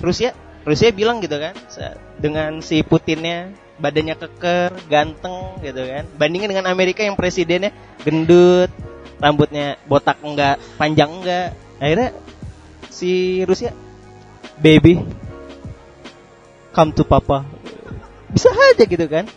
[0.00, 0.30] Rusia
[0.64, 1.52] Rusia bilang gitu kan
[2.16, 7.68] dengan si Putinnya badannya keker ganteng gitu kan bandingin dengan Amerika yang presidennya
[8.00, 8.72] gendut
[9.20, 11.52] rambutnya botak enggak panjang enggak.
[11.78, 12.16] Akhirnya
[12.88, 13.76] si Rusia
[14.56, 15.04] baby
[16.72, 17.46] come to papa.
[18.32, 19.28] Bisa aja gitu kan.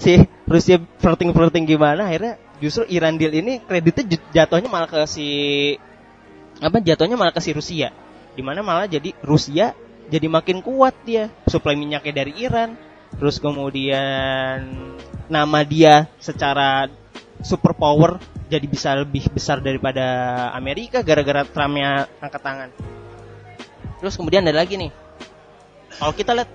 [0.00, 5.28] Si Rusia flirting flirting gimana akhirnya justru Iran deal ini kreditnya jatuhnya malah ke si
[6.62, 7.90] apa jatuhnya malah ke si Rusia.
[8.32, 9.74] Di mana malah jadi Rusia
[10.06, 12.78] jadi makin kuat dia suplai minyaknya dari Iran.
[13.18, 14.62] Terus kemudian
[15.26, 16.86] nama dia secara
[17.42, 22.70] superpower jadi bisa lebih besar daripada Amerika gara-gara Trumpnya angkat tangan.
[24.00, 24.94] Terus kemudian ada lagi nih.
[25.98, 26.50] Kalau kita lihat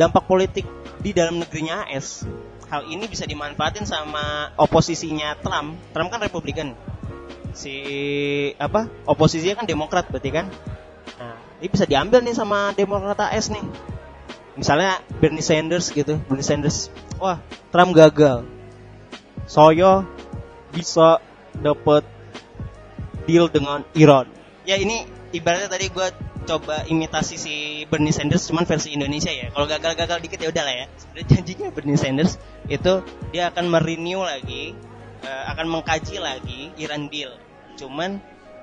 [0.00, 0.66] dampak politik
[1.04, 2.26] di dalam negerinya AS
[2.70, 5.76] hal ini bisa dimanfaatin sama oposisinya Trump.
[5.90, 6.78] Trump kan Republikan.
[7.50, 7.74] Si
[8.56, 10.46] apa oposisinya kan Demokrat berarti kan?
[11.18, 13.66] Nah ini bisa diambil nih sama Demokrat AS nih.
[14.54, 17.42] Misalnya Bernie Sanders gitu Bernie Sanders wah
[17.74, 18.46] Trump gagal.
[19.50, 20.06] Saya
[20.70, 21.18] bisa
[21.58, 22.06] dapat
[23.26, 24.30] deal dengan Iran.
[24.62, 26.06] Ya ini ibaratnya tadi gue
[26.48, 27.54] coba imitasi si
[27.88, 29.52] Bernie Sanders cuman versi Indonesia ya.
[29.52, 30.86] Kalau gagal-gagal dikit ya udah lah ya.
[30.96, 34.72] Sebenarnya janjinya Bernie Sanders itu dia akan merenew lagi
[35.24, 37.32] eh, akan mengkaji lagi Iran deal
[37.80, 38.20] cuman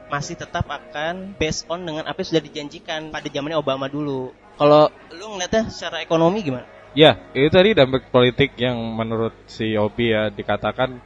[0.08, 4.32] masih tetap akan based on dengan apa yang sudah dijanjikan pada zamannya Obama dulu.
[4.56, 6.66] Kalau lu ngeliatnya secara ekonomi gimana?
[6.96, 10.98] Ya, itu tadi dampak politik yang menurut si Obi ya dikatakan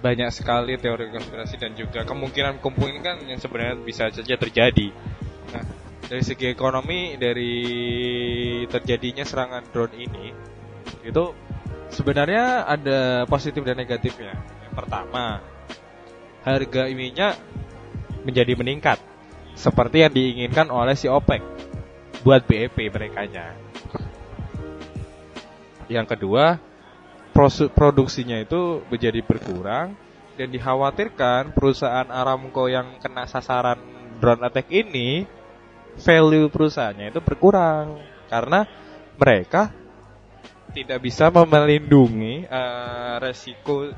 [0.00, 4.90] banyak sekali teori konspirasi dan juga kemungkinan-kemungkinan yang sebenarnya bisa saja terjadi.
[5.54, 5.64] Nah,
[6.06, 7.54] dari segi ekonomi dari
[8.70, 10.26] terjadinya serangan drone ini
[11.02, 11.24] itu
[11.90, 14.34] sebenarnya ada positif dan negatifnya.
[14.66, 15.42] Yang pertama,
[16.46, 17.34] harga minyak
[18.26, 18.98] menjadi meningkat
[19.54, 21.42] seperti yang diinginkan oleh si OPEC
[22.22, 23.54] buat BEP merekanya.
[25.86, 26.58] Yang kedua,
[27.74, 29.94] produksinya itu menjadi berkurang
[30.34, 33.78] dan dikhawatirkan perusahaan Aramco yang kena sasaran
[34.18, 35.35] drone attack ini
[35.96, 38.68] value perusahaannya itu berkurang karena
[39.16, 39.72] mereka
[40.76, 43.88] tidak bisa melindungi eh, resiko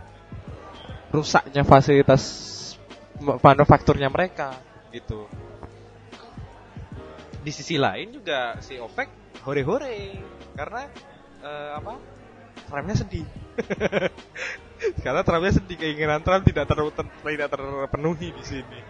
[1.10, 2.22] rusaknya fasilitas
[3.18, 4.54] manufakturnya mereka
[4.94, 5.26] gitu.
[7.42, 10.22] Di sisi lain juga si OPEC hore-hore
[10.54, 10.82] karena
[11.42, 11.94] eh, apa?
[12.68, 13.26] Trumpnya sedih.
[15.04, 18.80] karena Trumpnya sedih keinginan Trump tidak ter, ter- tidak terpenuhi di sini.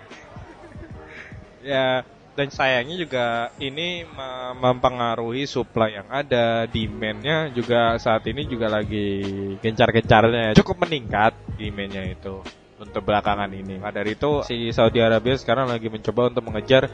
[1.73, 2.03] ya
[2.38, 9.27] dan sayangnya juga ini me- mempengaruhi supply yang ada, demandnya juga saat ini juga lagi
[9.59, 12.38] gencar-gencarnya, cukup meningkat demandnya itu
[12.79, 13.83] untuk belakangan ini.
[13.83, 16.87] Maka dari itu si Saudi Arabia sekarang lagi mencoba untuk mengejar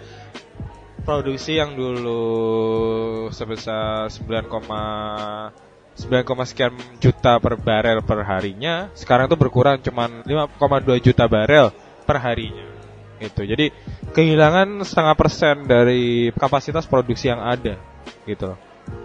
[1.05, 6.73] produksi yang dulu sebesar 9, 9, sekian
[7.05, 11.69] juta per barel per harinya, sekarang itu berkurang cuman 5,2 juta barel
[12.09, 12.74] per harinya.
[13.23, 13.47] Gitu.
[13.47, 13.71] Jadi
[14.11, 17.79] kehilangan setengah persen dari kapasitas produksi yang ada,
[18.27, 18.59] gitu.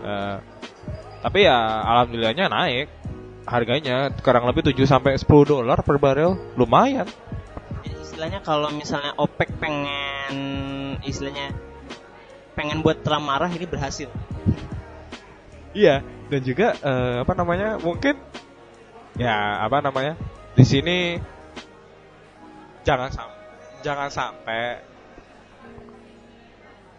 [0.03, 0.37] Eh,
[1.19, 2.87] tapi ya alhamdulillahnya naik
[3.49, 7.05] harganya kurang lebih 7 sampai 10 dolar per barel, lumayan.
[7.85, 10.33] Jadi istilahnya kalau misalnya OPEC pengen
[11.05, 11.53] istilahnya
[12.53, 14.11] pengen buat Trump marah ini berhasil.
[15.71, 17.77] Iya, dan juga eh, apa namanya?
[17.77, 18.17] Mungkin
[19.15, 20.17] ya apa namanya?
[20.57, 21.15] Di sini
[22.83, 23.38] jangan sam
[23.79, 24.83] jangan sampai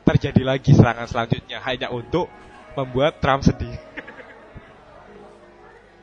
[0.04, 2.26] terjadi lagi serangan selanjutnya hanya untuk
[2.74, 3.70] membuat Trump sedih.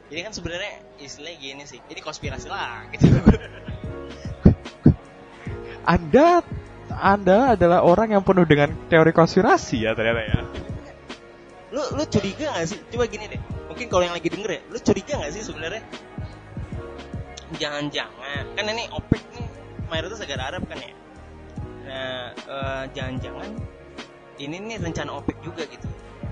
[0.07, 1.79] Jadi kan sebenarnya istilahnya gini sih.
[1.83, 3.11] Ini konspirasi lah gitu.
[5.87, 6.43] Anda
[6.97, 10.41] Anda adalah orang yang penuh dengan teori konspirasi ya ternyata ya.
[11.67, 12.79] lu lu curiga gak sih?
[12.89, 13.41] Coba gini deh.
[13.67, 15.83] Mungkin kalau yang lagi denger ya, lu curiga gak sih sebenarnya?
[17.59, 19.26] Jangan-jangan kan ini OPEC nih
[19.89, 20.93] mayoritas negara Arab kan ya.
[21.87, 23.49] Nah, eh, jangan-jangan
[24.37, 25.87] ini nih rencana OPEC juga gitu.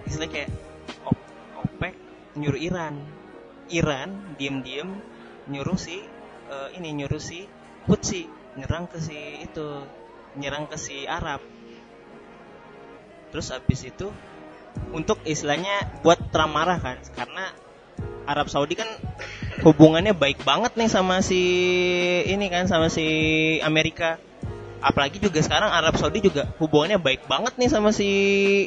[0.05, 0.49] Istilahnya kayak
[1.57, 1.93] OPEC
[2.37, 2.95] nyuruh Iran.
[3.73, 4.89] Iran diem-diem
[5.49, 6.03] nyuruh si
[6.51, 7.49] eh, ini nyuruh si
[7.85, 9.83] Hutsi nyerang ke si itu,
[10.39, 11.43] nyerang ke si Arab.
[13.29, 14.07] Terus abis itu
[14.95, 17.51] untuk istilahnya buat Trump marah kan karena
[18.25, 18.89] Arab Saudi kan
[19.61, 21.41] hubungannya baik banget nih sama si
[22.25, 23.05] ini kan sama si
[23.61, 24.17] Amerika.
[24.85, 28.09] Apalagi juga sekarang Arab Saudi juga hubungannya baik banget nih sama si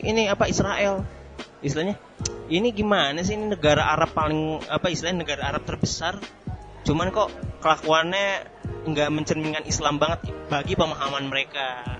[0.02, 1.06] ini apa Israel.
[1.62, 1.98] Istilahnya
[2.48, 6.18] ini gimana sih ini negara Arab paling apa istilahnya negara Arab terbesar?
[6.82, 8.48] Cuman kok kelakuannya
[8.88, 11.98] nggak mencerminkan Islam banget bagi pemahaman mereka.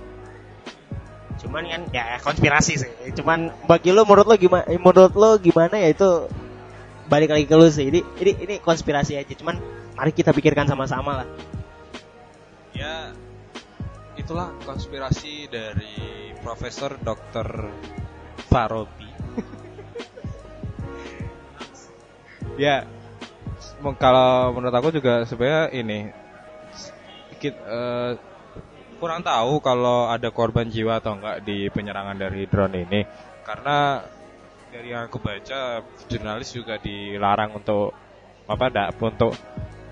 [1.39, 2.91] Cuman kan ya konspirasi sih.
[3.15, 6.27] Cuman bagi lo menurut lo gimana menurut lo gimana ya itu
[7.09, 9.57] balik lagi ke lo sih ini ini ini konspirasi aja cuman
[9.97, 11.29] mari kita pikirkan sama-sama lah
[12.79, 13.11] Ya
[14.15, 17.75] itulah konspirasi dari Profesor Dr.
[18.47, 19.11] Farabi.
[22.63, 22.87] ya
[23.99, 26.15] kalau menurut aku juga sebenarnya ini
[26.71, 28.15] sedikit eh,
[29.03, 33.03] kurang tahu kalau ada korban jiwa atau enggak di penyerangan dari drone ini
[33.43, 34.07] karena
[34.79, 37.91] dari yang aku baca jurnalis juga dilarang untuk
[38.47, 39.35] apa dak untuk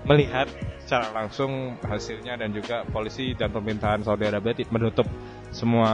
[0.07, 0.47] melihat
[0.79, 5.03] secara langsung hasilnya dan juga polisi dan pemerintahan Saudi Arabia menutup
[5.51, 5.91] semua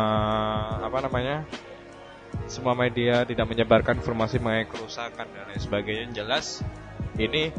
[0.77, 1.41] apa namanya
[2.45, 6.05] semua media tidak menyebarkan informasi mengenai kerusakan dan lain sebagainya.
[6.13, 6.61] Jelas
[7.17, 7.49] ini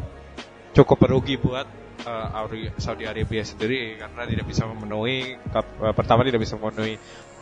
[0.70, 1.66] cukup merugi buat
[2.07, 6.95] Auri- Saudi Arabia sendiri karena tidak bisa memenuhi eh, pertama tidak bisa memenuhi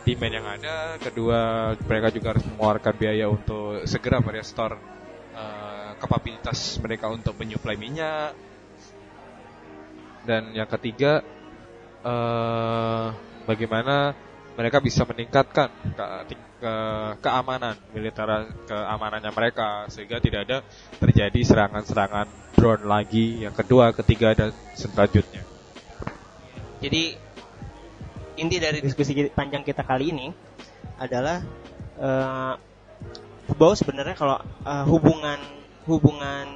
[0.03, 4.77] demand yang ada kedua mereka juga harus mengeluarkan biaya untuk segera merestore
[5.35, 8.35] eh, kapabilitas mereka untuk menyuplai minyak.
[10.23, 11.23] Dan yang ketiga
[12.03, 13.07] eh
[13.47, 14.15] bagaimana
[14.55, 16.05] mereka bisa meningkatkan ke,
[16.63, 20.59] ke- keamanan militer keamanannya mereka sehingga tidak ada
[21.03, 25.43] terjadi serangan-serangan drone lagi yang kedua ketiga dan selanjutnya.
[26.83, 27.32] Jadi
[28.37, 30.29] inti dari diskusi panjang kita kali ini
[30.97, 31.45] adalah
[32.01, 32.55] eh,
[33.57, 35.39] bahwa sebenarnya kalau eh, hubungan
[35.85, 36.47] hubungan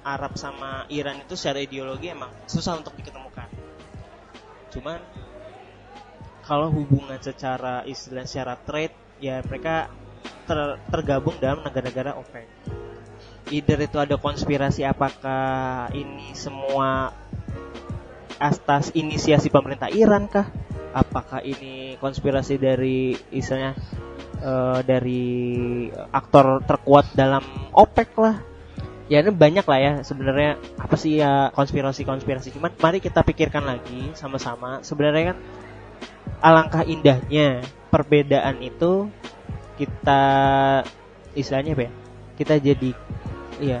[0.00, 3.48] Arab sama Iran itu secara ideologi emang susah untuk diketemukan.
[4.72, 4.98] Cuman
[6.40, 9.92] kalau hubungan secara istilah secara trade ya mereka
[10.48, 12.48] ter- tergabung dalam negara-negara OPEC.
[13.50, 17.12] Either itu ada konspirasi apakah ini semua
[18.40, 20.48] atas inisiasi pemerintah Iran kah
[20.90, 23.78] apakah ini konspirasi dari istilahnya
[24.42, 25.24] eh, dari
[26.10, 27.42] aktor terkuat dalam
[27.74, 28.36] OPEC lah?
[29.10, 30.54] Ya ini banyak lah ya sebenarnya.
[30.78, 32.54] Apa sih ya konspirasi-konspirasi?
[32.54, 34.86] Cuman mari kita pikirkan lagi sama-sama.
[34.86, 35.38] Sebenarnya kan
[36.40, 37.60] alangkah indahnya
[37.90, 39.10] perbedaan itu
[39.76, 40.22] kita
[41.34, 41.92] istilahnya apa ya
[42.38, 42.90] kita jadi
[43.60, 43.80] iya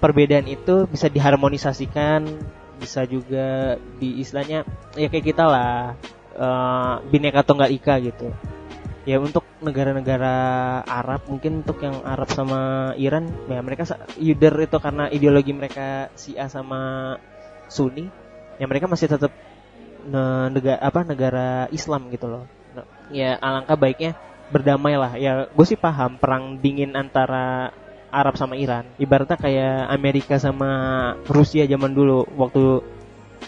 [0.00, 2.24] perbedaan itu bisa diharmonisasikan
[2.80, 4.66] bisa juga di istilahnya
[4.98, 5.94] ya kayak kita lah
[6.34, 8.32] eh, bineka tunggal ika gitu.
[9.02, 10.34] Ya untuk negara-negara
[10.86, 13.82] Arab mungkin untuk yang Arab sama Iran ya mereka
[14.18, 17.14] either itu karena ideologi mereka Syiah sama
[17.66, 18.06] Sunni
[18.58, 19.34] ya mereka masih tetap
[20.50, 22.44] negara apa negara Islam gitu loh.
[22.74, 24.18] Nah, ya alangkah baiknya
[24.50, 25.14] berdamai lah.
[25.18, 27.70] Ya gue sih paham perang dingin antara
[28.12, 28.84] Arab sama Iran.
[29.00, 30.70] Ibaratnya kayak Amerika sama
[31.26, 32.84] Rusia zaman dulu waktu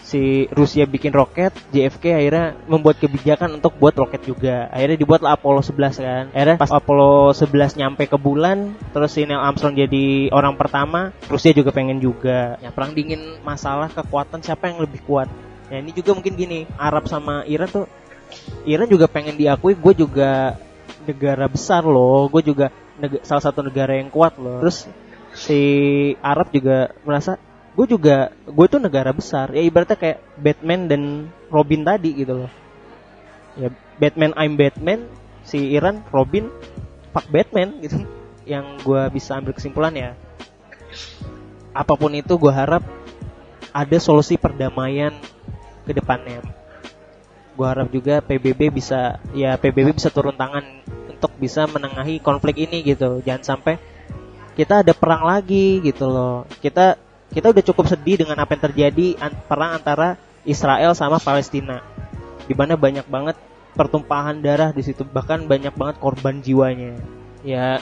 [0.03, 4.67] si Rusia bikin roket JFK akhirnya membuat kebijakan untuk buat roket juga.
[4.73, 6.25] Akhirnya dibuatlah Apollo 11 kan.
[6.33, 11.55] Akhirnya pas Apollo 11 nyampe ke bulan terus si Neil Armstrong jadi orang pertama Rusia
[11.55, 12.59] juga pengen juga.
[12.59, 15.31] Ya perang dingin masalah kekuatan siapa yang lebih kuat?
[15.69, 17.85] Ya ini juga mungkin gini Arab sama Iran tuh
[18.65, 20.57] Iran juga pengen diakui gue juga
[21.05, 22.27] negara besar loh.
[22.29, 22.73] Gue juga
[23.23, 24.61] salah satu negara yang kuat loh.
[24.65, 24.89] Terus
[25.35, 25.61] si
[26.23, 27.37] Arab juga merasa
[27.75, 29.51] gue juga gue tuh negara besar.
[29.51, 31.01] Ya ibaratnya kayak Batman dan
[31.51, 32.51] Robin tadi gitu loh.
[33.59, 33.69] Ya
[33.99, 35.11] Batman I'm Batman
[35.43, 36.47] si Iran Robin
[37.11, 37.99] fuck Batman gitu.
[38.51, 40.11] Yang gue bisa ambil kesimpulan ya.
[41.75, 42.85] Apa pun itu gue harap
[43.75, 45.11] ada solusi perdamaian
[45.83, 46.39] ke depannya.
[47.55, 50.63] Gue harap juga PBB bisa ya PBB bisa turun tangan
[51.11, 53.19] untuk bisa menengahi konflik ini gitu.
[53.25, 53.75] Jangan sampai
[54.55, 56.47] kita ada perang lagi gitu loh.
[56.63, 56.95] Kita
[57.33, 61.81] kita udah cukup sedih dengan apa yang terjadi an- perang antara Israel sama Palestina.
[62.45, 63.35] Di mana banyak banget
[63.73, 66.95] pertumpahan darah di situ bahkan banyak banget korban jiwanya.
[67.41, 67.81] Ya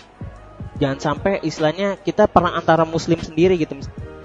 [0.80, 3.78] jangan sampai istilahnya kita perang antara muslim sendiri gitu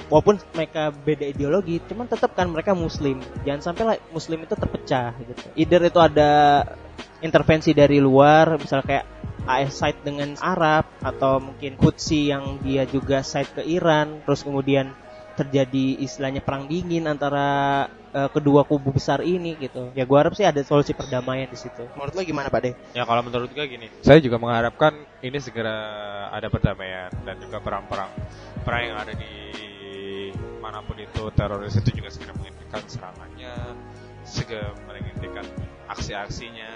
[0.08, 3.20] walaupun mereka beda ideologi cuman tetap kan mereka muslim.
[3.44, 5.32] Jangan sampai lah muslim itu terpecah gitu.
[5.58, 6.30] Either itu ada
[7.20, 13.24] intervensi dari luar misal kayak AS side dengan Arab atau mungkin Hutsi yang dia juga
[13.24, 14.92] side ke Iran terus kemudian
[15.38, 19.94] terjadi istilahnya perang dingin antara eh, kedua kubu besar ini gitu.
[19.94, 21.86] Ya gua harap sih ada solusi perdamaian di situ.
[21.94, 22.70] Menurut lo gimana Pak De?
[22.98, 25.76] Ya kalau menurut gue gini, saya juga mengharapkan ini segera
[26.34, 28.10] ada perdamaian dan juga perang-perang.
[28.66, 29.32] Perang yang ada di
[30.58, 33.54] mana pun itu teroris itu juga segera menghentikan serangannya,
[34.26, 35.46] segera menghentikan
[35.88, 36.68] aksi-aksinya,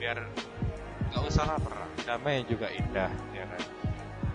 [0.00, 0.18] biar
[1.12, 3.62] nggak usah lah perang, damai juga indah, ya kan.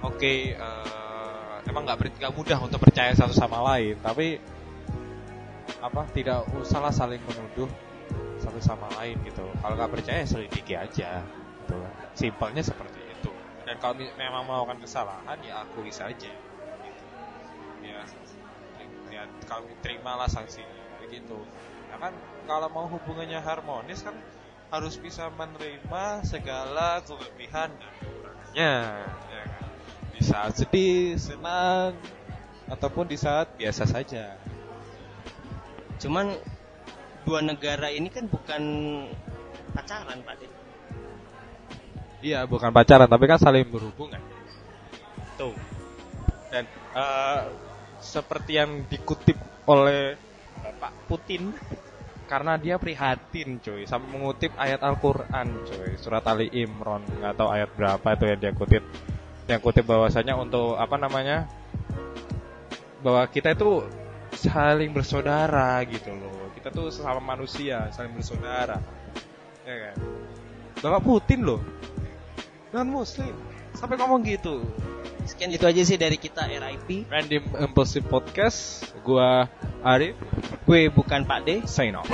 [0.01, 4.41] Oke, eh, emang nggak nggak mudah untuk percaya satu sama lain, tapi
[5.81, 7.69] apa tidak usahlah saling menuduh
[8.41, 9.45] satu sama lain gitu.
[9.61, 11.21] Kalau nggak percaya selidiki aja,
[11.71, 11.77] gitu.
[12.17, 13.31] Simpelnya seperti itu.
[13.63, 16.31] Dan kalau memang melakukan kesalahan ya akui saja.
[16.83, 17.05] Gitu.
[17.85, 18.01] Ya,
[19.13, 21.39] ya kalau terimalah sanksinya gitu.
[21.91, 22.13] Ya kan
[22.47, 24.15] kalau mau hubungannya harmonis kan
[24.71, 28.75] harus bisa menerima segala kelebihan dan kekurangannya.
[30.21, 31.97] Di saat sedih, senang,
[32.69, 34.37] ataupun di saat biasa saja.
[35.97, 36.37] Cuman
[37.25, 38.61] dua negara ini kan bukan
[39.73, 40.45] pacaran Pak.
[42.21, 44.21] Iya, bukan pacaran, tapi kan saling berhubungan.
[45.41, 45.57] Tuh.
[46.53, 47.41] Dan eh,
[47.97, 50.21] seperti yang dikutip oleh
[50.61, 51.49] Bapak Putin,
[52.29, 57.73] karena dia prihatin, cuy, sampai mengutip ayat Al-Quran, cuy, surat Ali Imran, nggak tahu ayat
[57.73, 58.85] berapa itu yang dia kutip,
[59.49, 61.49] yang kutip bahwasanya untuk apa namanya,
[63.01, 63.85] bahwa kita itu
[64.37, 68.79] saling bersaudara gitu loh, kita tuh sesama manusia, saling bersaudara,
[69.65, 69.95] ya kan?
[70.81, 71.61] Bapak Putin loh,
[72.73, 73.33] non Muslim,
[73.73, 74.63] sampai ngomong gitu.
[75.21, 77.05] Sekian itu aja sih dari kita RIP.
[77.05, 78.89] Random Impulsive Podcast.
[79.05, 79.45] Gua
[79.85, 80.17] Arif,
[80.65, 81.55] Gue bukan Pak De.
[81.69, 82.09] sign off.